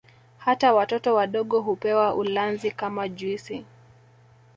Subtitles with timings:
[0.37, 3.65] Hata watoto wadogo hupewa ulanzi kama juisi